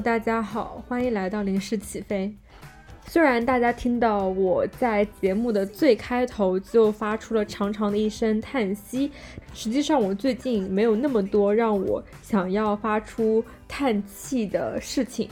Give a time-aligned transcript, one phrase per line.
[0.00, 2.34] 大家好，欢迎来到临时起飞。
[3.06, 9.10] 虽然大家听到我在节目的最开头就发出了长长的一声叹息，
[9.54, 15.30] 实际上我最近没有那么多让我想要发出叹气的事情。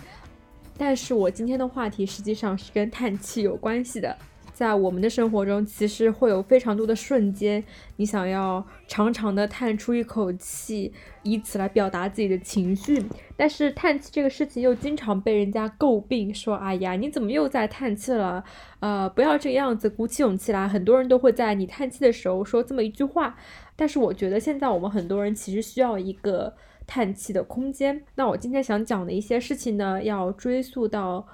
[0.79, 4.17] 但是我今天的话题实际上是跟叹气有关系的。
[4.54, 7.63] 在我们的生活中，其实会有非常多的瞬间，
[7.96, 10.93] 你想要长长的叹出一口气，
[11.25, 13.04] 以此来表达自己的情绪。
[13.36, 18.44] 但是叹气这个事情又经常被人家诟病，说：“哎呀，你怎么又在叹气了？
[18.79, 23.36] 呃，不要这个样子，鼓起勇气来。”很多人都会在你叹气的时候说这么一句话。
[23.75, 26.55] 但是我觉得现在我们很多人其实需要一个
[26.86, 28.05] 叹气的空间。
[28.14, 31.27] 那我今天想讲的一些事情呢，要追溯到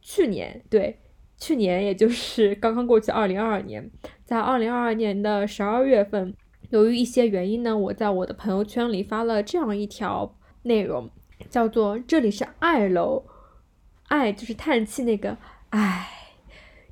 [0.00, 1.00] 去年，对。
[1.38, 3.88] 去年，也就是刚刚过去二零二二年，
[4.24, 6.34] 在二零二二年的十二月份，
[6.70, 11.08] 由于一些原因呢，我在我的朋友圈里发了这样一条内容，
[11.48, 13.24] 叫做“这里是爱楼”，
[14.08, 15.38] 爱就是叹气那个
[15.70, 16.08] 唉，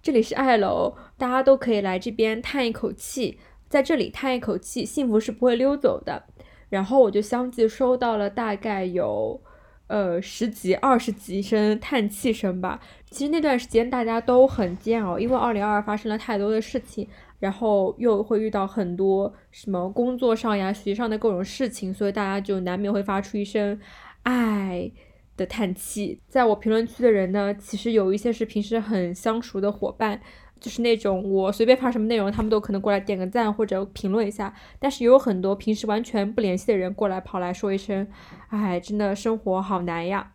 [0.00, 6.24] 这里是爱楼，大家都可以来这边叹一口气，在这里叹一口气，幸福是不会溜走的。
[6.68, 9.40] 然后我就相继收到了大概有。
[9.88, 12.80] 呃，十几、二十几声叹气声吧。
[13.10, 23.78] 其实那段时间大家都很煎熬，因为二零二二发生了太多的事情，然后又会遇到很多什么工作上呀、学习上的各种事情，所以大家就难免会发出一声
[24.24, 24.90] “唉”
[25.36, 26.20] 的叹气。
[26.28, 30.20] 在我评论区的人呢，其实有一些是平时很相熟的伙伴。
[30.60, 34.54] 就是那种我随便发什么内容，他们都可能过来点个赞或者评论一下。
[34.78, 38.06] 但是也有很多平时完全不联系的人过来跑来说一声，
[38.48, 40.32] 哎，真的生活好难呀。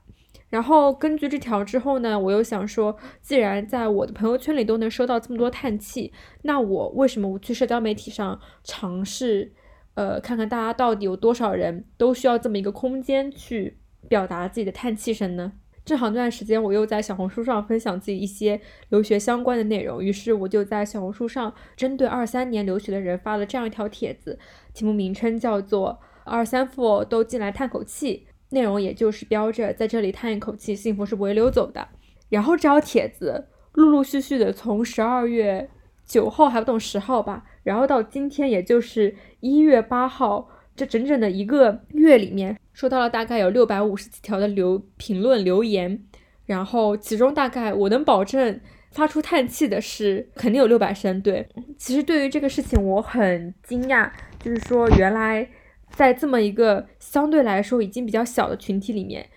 [0.50, 9.53] 然后根据这条之后呢，我又想说，既然在我的朋友圈里都能收到这么多叹气，那我为什么不去社交媒体上尝试，
[9.94, 13.78] 呃，看看大家到底有多少人都需要这么一个空间去
[14.09, 15.53] 表达自己的叹气声呢？
[15.84, 24.38] 正好那段时间，我又在小红书上分享自己一些留学相关的内容，于是我就在小红书上针对二三年留学的人发了这样一条帖子，
[24.74, 31.88] 题目名称叫做“二三副都进来叹口气”，内容也就是标着在这里叹一口气，幸福是不会溜走的。
[32.30, 35.69] 然后这条帖子陆陆续续的从十二月
[36.06, 40.50] 九号还不懂十号吧，然后到今天也就是一月八号。
[40.74, 46.03] 这整整的一个月里面，收到了大概有六百五十几条的留评论留言，
[46.45, 48.59] 然后其中大概我能保证
[48.91, 51.21] 发出叹气的是肯定有六百声。
[51.21, 54.09] 对，其实对于这个事情我很惊讶，
[54.39, 55.47] 就是说原来
[55.91, 59.29] 在这么一个相对来说已经比较小的群体里面，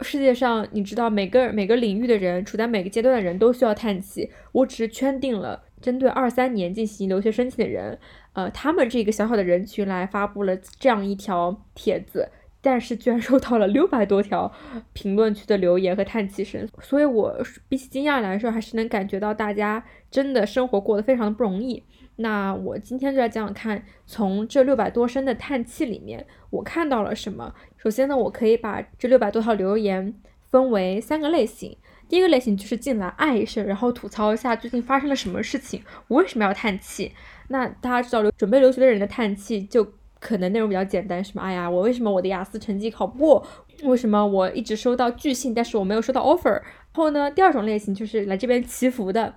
[0.00, 7.98] 世界上你知道每个每个领域的人处在每个阶段的人都需要叹气，我只是圈定了针对二三年进行留学申请的人。
[8.34, 12.28] 呃，他们这个小小的人群来发布了这样一条帖子，
[12.60, 14.52] 但是居然收到了六百多条
[14.92, 17.36] 评论区的留言和叹气声，所以我
[17.68, 21.82] 比起惊讶来说，还是能感觉到大家真的生活过得非常的不容易。
[22.16, 27.54] 那我今天就来讲讲看，从这六百多声的叹气里面，我看到了什么。
[27.76, 30.12] 首先呢，我可以把这六百多条留言
[30.50, 31.76] 分为三个类型。
[32.08, 37.12] 第一个类型就是进来爱一声，然后吐槽一下最近发生了什么事情，我为什么要叹气？
[37.48, 39.84] 那大家知道留准备留学的人的叹气，就
[40.20, 43.46] 可能内容比较简单，什么哎呀，我为什么我的雅思成绩考不过？
[43.84, 46.50] 为什么我一直收到拒信，但是我没有收到 offer？
[46.50, 46.62] 然
[46.92, 49.34] 后呢，第二种类型就是来这边祈福的，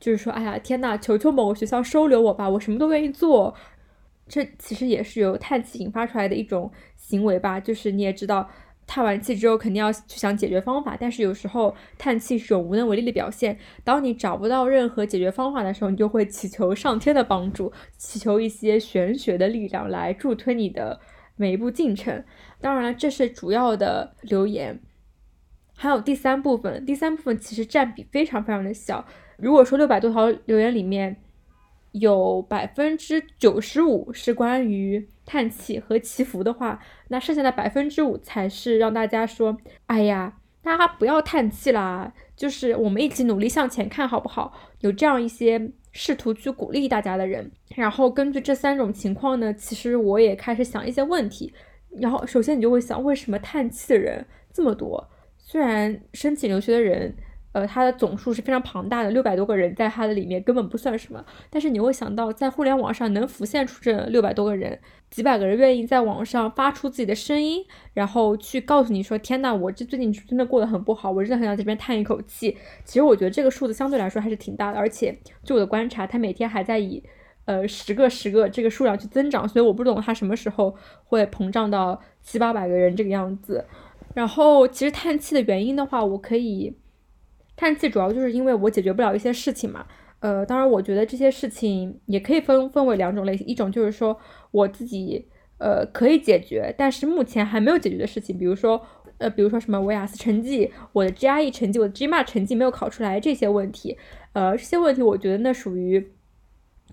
[0.00, 3.54] 就是说，哎呀，天呐，求求某个学校收留我吧，我什么都愿意做。
[4.28, 8.48] 这其实也是由叹气引发出来的一种行为吧，就是你也知道。
[8.86, 13.58] 叹完气之后，肯定要去想解决方法，但是有时候叹气是一种无能为力的表现。
[13.82, 21.00] 当你找不到任何解决方法的时候，你就会祈求上天的帮助，祈求一些玄学的力量来助推你的
[21.34, 22.24] 每一步进程。
[22.60, 24.80] 当然了，这是主要的留言，
[25.74, 29.04] 还有第三部分，第三部分其实占比非常非常的小。
[29.36, 31.16] 如果说六百多条留言里面，
[31.98, 36.78] 有百分之九十五是关于叹气和祈福的话，
[37.08, 39.56] 那剩下的百分之五才是让大家说
[39.86, 47.50] ：“哎呀，大家不要叹气啦，就是我们一起努力向前看，好不好？”有这样一些试图去鼓励大家的人。
[47.74, 51.52] 然后根据这三种情况呢，其实我也开始想一些问题。
[51.98, 55.08] 然后首先你就会想，为什么叹气的人这么多？
[55.38, 57.14] 虽然申请留学的人。
[57.56, 61.24] 呃，它的总数是非常庞大的，六百多个人在它的里面根本不算什么。
[61.48, 67.64] 但是你会想到，在互联网上能浮现出这六百多个人，几百个人愿意在网上发出自己的声音，
[67.94, 72.54] 然后去告诉你说：“天呐，我这最近真的过得很不好，我真的很想这边叹一口气。”
[72.84, 77.02] 其实我觉得这个数字相对来说还是挺大的，而且就我的观察，它每天还在以
[77.46, 83.64] 呃十个十个这个数量去增长，所以我不懂它什么时候会膨胀到七八百个人这个样子。
[84.12, 86.76] 然后其实叹气的原因的话，我可以
[87.56, 89.86] 叹气，主要就是因为我解决不了一些事情嘛。
[90.20, 94.18] 呃，当然我觉得这些事情也可以分分为两种类型，一种就是说
[94.50, 95.26] 我自己
[95.58, 98.80] 呃可以解决，但是目前还没有解决的事情，比如说
[99.18, 103.96] 呃比如说什么我雅思成绩、我的 GRE 成绩、我的 GMAT 成绩没有考出来这些问题，
[104.32, 106.12] 呃这些问题我觉得那属于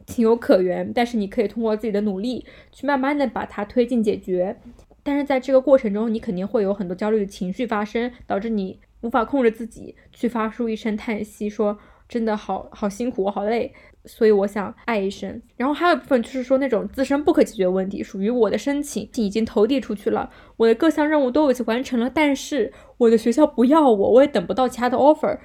[0.06, 4.58] 情有可原，但是你可以通过自己的努力去慢慢的把它推进解决。
[5.02, 11.78] 但是在这个过程中，你肯定会有很多焦虑的情绪发生，导致你无法控制自己，去发出一声叹息，说
[12.10, 13.72] 真的好好辛苦，我好累，
[14.06, 15.42] 所以我想爱一声。
[15.56, 25.38] 然后还有一部分就是说那种自身不可解决问题，属于我的申请已经投递出去了，我的各项任务都已经完成了，但是我的学校不要我，我也等不到其他的 offer，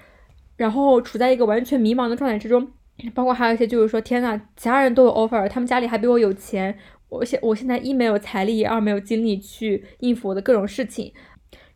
[0.57, 2.73] 然后处在一个完全迷茫的状态之中。
[3.15, 6.77] 包括还有一些就是说，天呐，其他人都有 offer，他们家里还比我有钱。
[7.09, 11.13] 我现我现在一没有财力，二没有精力去应付我的各种事情，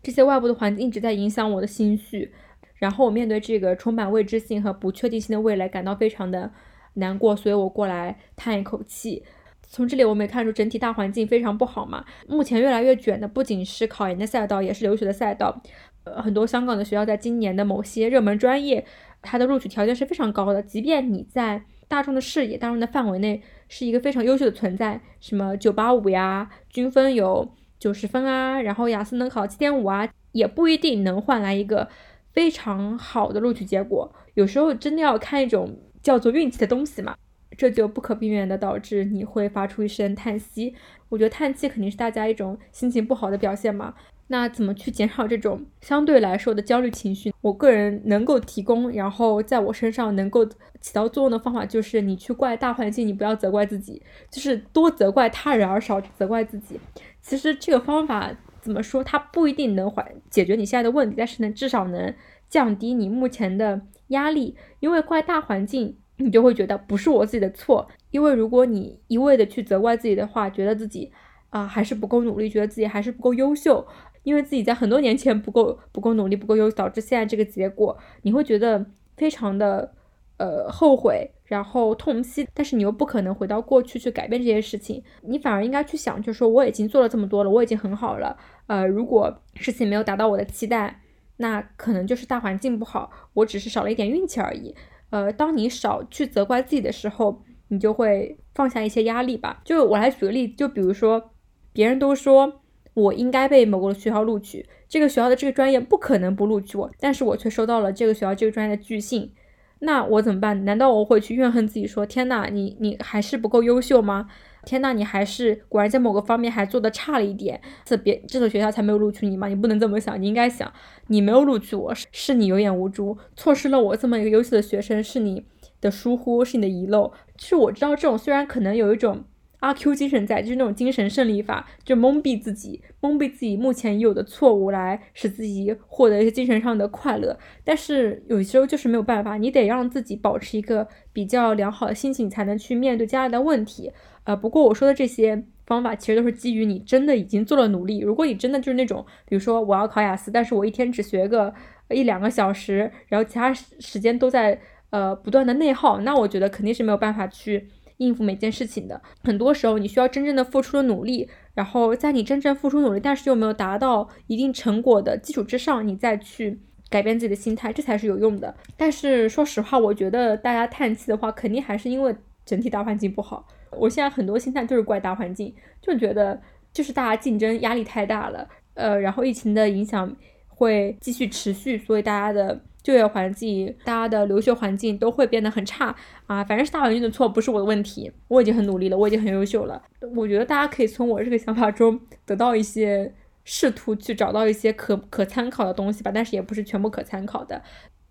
[0.03, 2.33] 这些外部的环境一直在影响我的心绪，
[2.77, 6.51] 然后我面对这个充满未知性和不确定性的未来感到非常的
[6.95, 9.23] 难过，所以我过来叹一口气。
[9.63, 15.63] 从这里我们也看出整体大环境非常不好嘛，目前越来越卷的不仅是考研的赛道，也是留学的赛道。
[16.05, 18.85] 呃，很多香港的学校在今年的某些热门专业，
[19.23, 23.43] 它的录取条件是非常高的，即便你在大众的视野、大众的范围内。
[23.75, 31.89] 是一个非常优秀的存在，什么九八五呀，均分有九十分啊，然后雅思能考七点五啊，也不一定能换来一个
[32.33, 34.15] 非常好的录取结果。
[34.35, 37.17] 有时候真的要看一种叫做运气的东西嘛，
[37.59, 40.77] 这就不可避免的导致你会发出一声叹息。
[41.09, 43.93] 我觉得叹气肯定是大家一种心情不好的表现嘛。
[44.29, 47.35] 那怎么去减少这种相对来说的焦虑情绪？
[47.43, 50.45] 我个人能够提供，然后在我身上能够
[50.81, 56.81] 起到作用的方法，就是你去怪大环境，你不要责怪自己，就是多责怪他人而少责怪自己。
[57.21, 58.31] 其实这个方法
[58.61, 62.15] 怎么说，它不一定能缓解决你现在的问题，但是呢，至少能
[62.49, 64.57] 降低你目前的压力。
[64.81, 67.89] 因为怪大环境，你就会觉得不是我自己的错。
[68.11, 71.13] 因为如果你一味的去责怪自己的话，觉得自己
[71.51, 73.87] 啊还是不够努力，觉得自己还是不够优秀。
[74.23, 78.87] 因为自己在很多年前不够不够努力不够优秀，导致现在这个结果，你会觉得
[79.17, 79.93] 非常的
[80.37, 82.47] 呃后悔，然后痛惜。
[82.55, 88.37] 但是你又不可能回到过去去改变这些事情，你反而应该去想，就是说我已经做了这么多了，我已经很好了。
[88.69, 91.01] 呃，如果事情没有达到我的期待，
[91.39, 94.75] 那可能就是大环境不好，我只是少了一点运气而已。
[95.11, 99.61] 呃，当你少去责怪自己的时候，你就会放下一些压力吧。
[99.65, 101.33] 就我来举个例子，就比如说
[101.73, 102.62] 别人都说。
[102.95, 109.33] 我应该被某个学校录取，这个学校的这个专业不可能不录取我，但是我却收到了这个学校这个专业的拒信，
[109.79, 110.65] 那我怎么办？
[110.67, 114.29] 难道我会去怨恨自己，说天呐，你你还是不够优秀吗？
[114.65, 119.49] 天呐，你还是果然在某个方面还做的差了一点，这别这所学校才没有录取你吗？
[119.49, 120.71] 你不能这么想，你应该想，
[121.07, 125.45] 你没有录取我，是你有眼无珠，错失了我这么一个优秀的学生，是你
[125.81, 127.13] 的疏忽，是你的遗漏。
[127.39, 129.25] 其实我知道这种虽然可能有一种。
[129.63, 137.39] 阿 Q 精神在，就是那种精神胜利法，就蒙蔽自己，蒙蔽自己目前已有的错误，来使自己获得一些精神上的快乐。
[137.63, 143.93] 但是有时候就是没有办法，你得让自己保持一个比较良好的心情，才能去面对接下来的问题。
[144.25, 148.01] 呃，不过我说的这些方法，其实都是基于你真的已经做了努力。
[148.01, 151.55] 如果你真的就是那种，比如说我要考雅思，但是我一天只学个
[151.89, 157.69] 一两个小时，然后其他时间都在呃不断的内耗，那我觉得肯定是没有办法去。
[158.03, 168.55] 应付每件事情的，很多时候你需要真正的付出的努力，然后在你真正付出努力，但是又没有达到一定成果的基础之上，你再去改变自己的心态，这才是有用的。
[168.77, 173.47] 但是说实话，我觉得大家叹气的话，肯定还是因为整体大环境不好。
[173.71, 176.41] 我现在很多心态就是怪大环境，就觉得
[176.73, 180.15] 就是大家竞争压力太大了，呃，然后疫情的影响
[180.49, 182.61] 会继续持续，所以大家的。
[182.83, 185.95] 就业环境，大家的留学环境都会变得很差
[186.27, 186.43] 啊！
[186.43, 188.11] 反正是大环境的错，不是我的问题。
[188.27, 189.81] 我已经很努力了，我已经很优秀了。
[190.17, 196.11] 我觉得大家可以从我这个想法中得到一些，试图去找到一些可可参考的东西吧。
[196.13, 197.63] 但是也不是全部可参考的。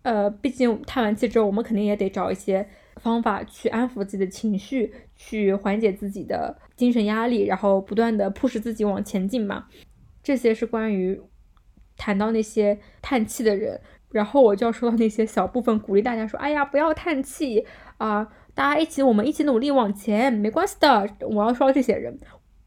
[0.04, 9.66] 呃，毕竟叹完气之后，我们肯定也得找一些方法去安抚自己的情绪，去缓解自己的精神压力，然后不断的迫使自己往前进嘛。
[10.24, 11.22] 这些是关于
[11.98, 13.80] 谈到那些叹气的人。
[14.12, 17.66] 然后我就要说到那些小部分鼓励大家说，哎呀，不要叹气
[17.98, 21.10] 啊，大家一起，我们一起努力往前，没关系的。
[21.22, 22.20] 我要说到这些人，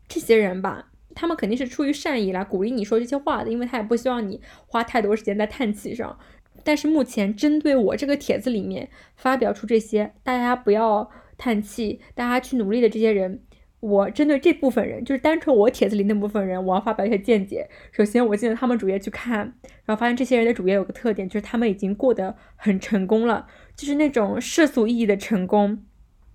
[0.09, 6.19] 这些人吧，他们肯定是出于善意来鼓励你说这些话的，因为他也不希望你花太多时间在叹气上。
[6.63, 13.43] 但是目前针对我这个帖子里面发表出这些，大家不要叹气，大家去努力的这些人。
[13.85, 17.69] 我针对这部分人，就是单纯我帖子里那部分人，我要发表一些见解。
[17.93, 19.41] 首先，我进了他们主页去看，
[19.85, 25.85] 然后发现这些人的主页有个特点，就是他们已经过得很成功了，就是那种世俗意义的成功，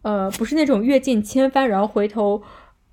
[0.04, 2.44] 呃，不是那种阅尽千帆，然后回头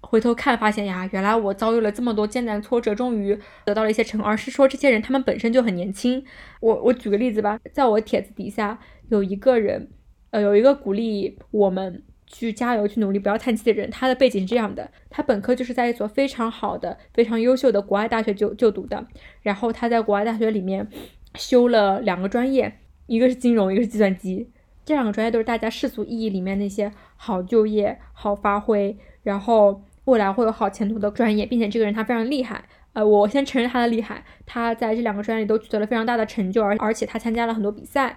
[0.01, 6.25] 回头看发现呀，原来我遭遇了这么多艰难挫折，终于得到了一些成，而是说这些人他们本身就很年轻。
[6.61, 8.79] 我我举个例子吧，在我帖子底下
[9.11, 9.91] 有一个人，
[10.31, 12.03] 呃，有一个鼓励我们。
[12.27, 19.07] 去加油，去努力，不要叹气的人，他的背景是这样的：他本科就是在一所非常好的、非常优秀的国外大学就就读的，
[19.43, 20.89] 然后他在国外大学里面
[21.35, 24.51] 修了两个专业，一个是金融，一个是计算机。
[24.85, 32.65] 这两个专业都是大家世俗意义里面那些好就业、好发挥，然后未来会有好前途的专业，并且这个人他非常厉害。
[32.93, 38.17] 呃，我先承认他的厉害，他在这两个专业里都取得了非常大的成就，而而且他参加了很多比赛。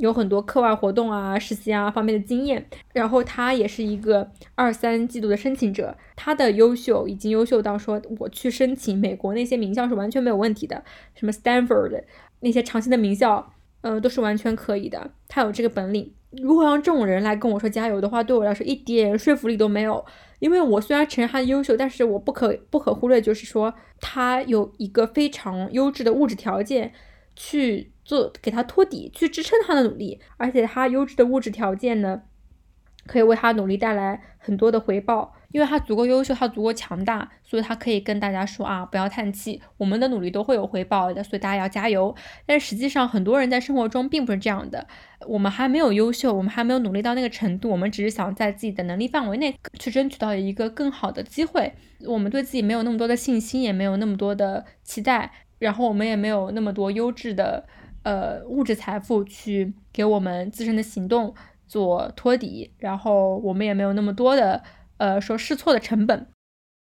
[0.00, 10.82] 有很多课外活动啊、实习啊方面的经验，然后他也是一个二三季度的申请者，他的优秀已经优秀到说我去申请美国那些名校是完全没有问题的，
[11.14, 12.02] 什么 Stanford
[12.40, 13.52] 那些长期的名校，
[13.82, 15.10] 呃，都是完全可以的。
[15.28, 16.12] 他有这个本领。
[16.30, 20.02] 如果让这种人来跟我说加油的话，对我来说一点说服力都没有，
[20.38, 26.92] 因为我虽然承认他的优秀，但是我不可不可忽略就是说他有一个非常优质的物质条件
[27.36, 27.89] 去。
[28.04, 32.22] 做给他托底，去支撑他的努力，而且他优质的物质条件呢，
[33.06, 42.14] 可以为他努力带来很多的回报，因为他足够优秀，他足够强大，所以他可以跟大家说啊，不要叹气，我们的努力都会有回报的，所以大家要加油。
[42.46, 44.86] 但实际上，很多人在生活中并不是这样的，
[45.26, 51.72] 我们还没有优秀，我们还没有努力到那个程度，我们只是想在自己的能力范围内去争取到一个更好的机会，
[52.06, 57.66] 我们对自己没有那么多的信心，也没有那么多的期待，然后我们也没有那么多优质的。
[58.02, 61.34] 呃，物质财富去给我们自身的行动
[61.68, 64.62] 做托底，然后我们也没有那么多的
[64.96, 66.26] 呃说试错的成本，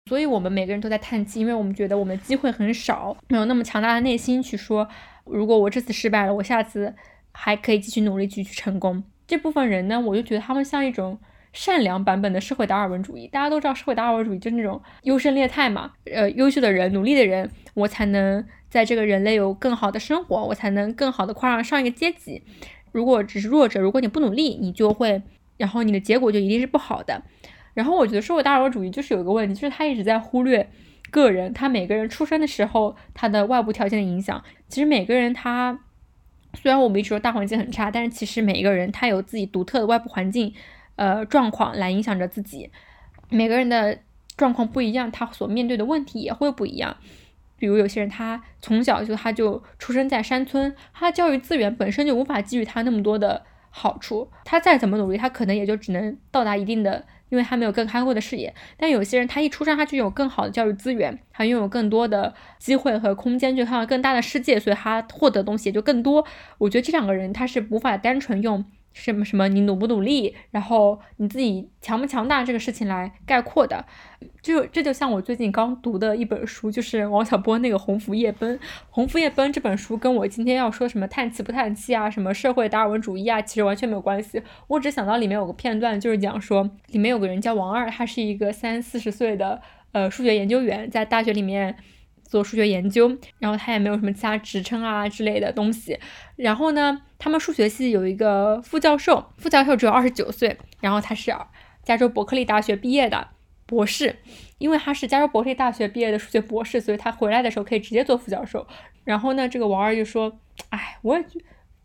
[0.10, 4.90] 所以我们每个人都在叹气，因为我们觉得我们机会很少，没有那么强大的内心去说，
[5.26, 6.96] 如果我这次失败了，我下次
[7.32, 9.04] 还可以继续努力继续成功。
[9.28, 11.20] 这部分人呢，我就觉得他们像一种
[11.54, 13.28] 善良版本的社会达尔文主义。
[13.28, 18.44] 大家都知道社会达尔文主义就是那种优胜劣汰嘛，呃，优秀的人、努力的人，我才能。
[18.74, 22.42] 在这个人类有更好的生活，我才能更好的跨上上一个阶级。
[22.92, 25.22] 如果只是弱者，如果你不努力，你就会，
[25.58, 27.22] 然后你的结果就一定是不好的。
[27.76, 30.68] 然后我觉得社会达尔文主义就是有一个问题，就是他一直在忽略
[31.12, 34.44] 个人，他每个人出生的时候他的外部条件的影响。
[34.68, 35.80] 其实每个人他
[36.56, 40.52] 虽然我们一直说大环境很差，但是其实每一个人他有自己独特的外部环境，
[40.96, 42.72] 呃状况来影响着自己。
[43.30, 44.00] 每个人的
[44.36, 46.98] 状况不一样，他所面对的问题也会不一样。
[47.58, 58.54] 比如有些人，他从小就他就出生在山村，他的教育资源本身就无法给予他那么多的好处，他再怎么努力，他可能也就只能到达一定的，因为他没有更开阔的视野。
[58.78, 66.26] 但有些人，他一出生他就有更好的教育资源，他拥有更多的机会和空间去看到更大的世界，所以他获得的东西也就更多。
[66.58, 68.66] 我觉得这两个人他是无法单纯用。
[68.94, 69.48] 什么什么？
[69.48, 73.84] 你努不努力，然后你自己强不强大这个事情来概括的，
[74.42, 78.58] 就这就像我最近刚读的一本书，就是王小波那个《鸿福夜奔》。
[78.90, 84.42] 《鸿福夜奔》这本书跟我今天要说什么叹气不叹气啊，什么社会达尔文主义啊，其实完全没有关系。
[84.68, 91.76] 我只想到里面有个片段，就是讲说里面有个人叫王二，他是一个三四十岁的呃数学研究员，在大学里面。
[92.34, 96.00] 做数学研究，然后他也没有什么其他职称啊之类的东西。
[96.36, 101.32] 然后呢，他们数学系有一个副教授，副教授只有二十九岁，然后他是
[101.84, 103.28] 加州伯克利大学毕业的
[103.68, 104.16] 博士。
[104.58, 108.66] 因为他是加州伯克利大学毕业的数学博士，所以他回来的时候可以直接做副教授。
[109.04, 111.24] 然后呢，这个王二就说：“哎，我也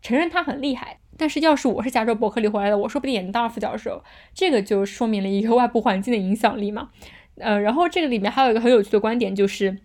[0.01, 4.01] 承认他很厉害，但是要是我是加州伯克利回来的，我说不定也能当上副教授。”
[4.33, 6.89] 这个就说明了一个外部环境的影响力嘛。
[7.37, 9.77] 呃，然后这个里面还有一个很有趣的观点就是。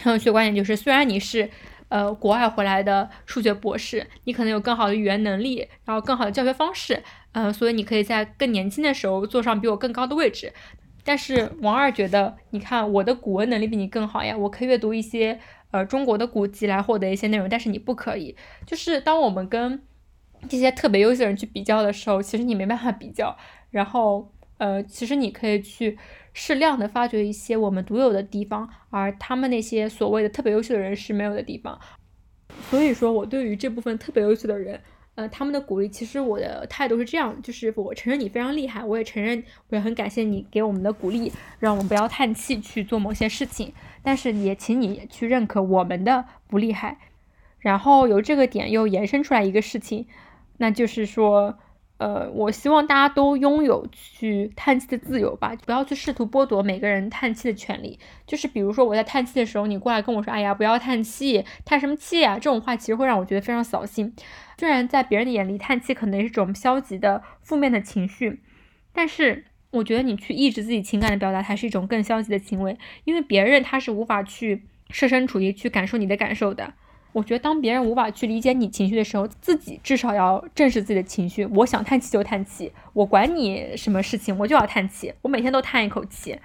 [0.00, 1.50] 很有趣的观点就是，虽然你是
[1.88, 7.02] 呃国外回来的数学博士，你可能有更好的语言能力，然后更好的教学方式，
[7.32, 10.52] 呃，所以你可以在更年轻的时候坐上比我更高的位置。
[11.04, 15.40] 但是王二觉得，你看我的古文能力比你更好呀，我可以阅读一些
[15.70, 18.36] 呃中国的古籍来获得一些内容，但是你不可以。
[18.66, 19.82] 就是当我们跟
[20.48, 23.36] 这些特别优秀的人去比较的时候，其实你没办法比较。
[23.70, 25.98] 然后呃，其实你可以去。
[26.40, 31.76] 适量的发掘一些我们独有的地方，而他们那些所谓的特别优秀的人是没有的地方。
[32.70, 34.80] 所以说我对于这部分特别优秀的人，
[35.16, 43.72] 呃，他们的鼓励，其实我的态度是这样，就是我承认你非常厉害，我也承认，我也很感谢你给我们的鼓励，让我们不要叹气去做某些事情。
[44.04, 46.98] 但是也请你去认可我们的不厉害。
[47.58, 50.06] 然后由这个点又延伸出来一个事情，
[50.58, 51.58] 那就是说。
[51.98, 57.98] 呃，我希望大家都拥有去叹气的自由吧，不要去试图剥夺每个人叹气的权利。
[58.24, 62.34] 就是比如说我在叹气的时候，你过来跟我说，哎呀，不要叹气，叹什么气啊？
[62.34, 64.14] 这种话其实会让我觉得非常扫兴。
[64.58, 68.40] 虽然在别人的眼里，叹气可能是一种消极的、负面的情绪，
[68.92, 76.74] 但是我觉得你去抑制自己情感的表达，才是一种更消极的行为，因为别人他是无法去设身处地去感受你的感受的。
[77.12, 81.44] 我觉得，当别人无法去理解你情绪的时候，自己至少要正视自己的情绪。
[81.46, 85.12] 我想叹气就叹气，我管你什么事情，我就要叹气。
[85.22, 86.38] 我每天都叹一口气。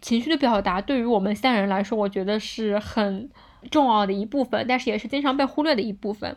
[0.00, 3.30] 情绪的表达对于我们现代人来说，我觉得是很
[3.70, 6.36] 重要的一部分，但是也是经常被忽略的一部分。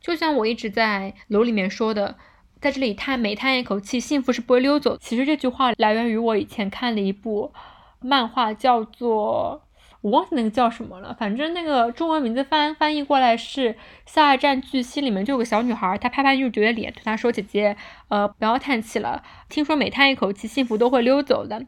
[0.00, 2.16] 就像我一直在楼里面说的，
[2.60, 4.96] 在这里叹每叹一口气，幸福是不会溜走。
[4.96, 7.52] 其实这句话来源于我以前看的一部
[8.00, 9.62] 漫画，叫做。
[10.02, 13.72] 我忘记那个叫什么了，反正那个中文名字翻翻译过来是
[14.04, 17.76] 《下一站巨蜥》，里面就有个小女孩，她拍拍女主角的脸，对她说：“姐姐，
[18.08, 21.64] 呃，不要叹气了，听说每叹一口气，幸福都会溜走的。”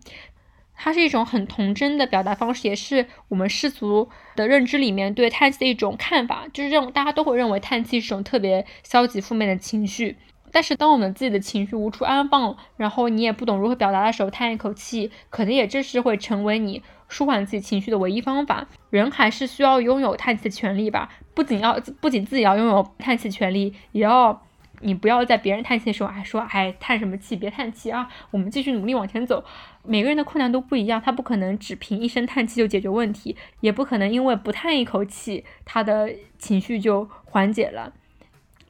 [0.77, 10.17] 它是一种很童真的表达方式，也是我们世俗的认知里面对叹气的一种看法，就是这种大家都会认为叹气是种特别消极负面的情绪。
[10.51, 16.83] 但是当我们自己的情绪无处安放，然后你也不懂如何表达的时候，叹一口气，可能也正是会成为你。
[17.15, 21.09] 舒缓自己情绪的唯一方法，人还是需要拥有叹气的权利吧。
[21.33, 24.43] 不仅要，不仅自己要拥有叹气权利，也要
[24.81, 29.45] 你不要在别人叹气的时候还说，哎，叹什么气，别叹气啊，我们继续努力往前走。
[29.85, 37.93] 每个人的困难都不一样，他不可能只凭一声叹气就解决问题，也不可能因为不叹一口气，他的情绪就缓解了。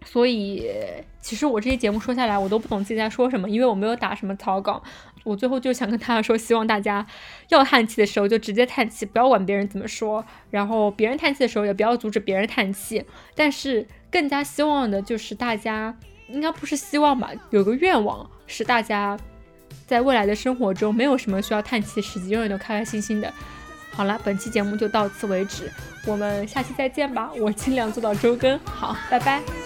[0.05, 0.71] 所以，
[1.19, 4.83] 其实我这些节目说下来，我都不懂自己在说什么，因为我没有打什么草稿。
[5.25, 7.05] 我最后就想跟大家说，希望大家
[7.49, 10.25] 要叹气的时候就直接叹气，不要管别人怎么说。
[10.51, 13.05] 然后别人叹气的时候也不要阻止别人叹气。
[13.35, 15.97] 但是更加希望的就是大家，
[16.29, 19.19] 应该不是希望吧，有个愿望是大家
[19.87, 23.33] 在未来的生活中没有什么需要叹气的时机，永远都开开心心的。
[23.91, 25.71] 好了，本期节目就到此为止，
[26.07, 27.31] 我们下期再见吧。
[27.41, 29.64] 我尽量做到周更，好，拜拜。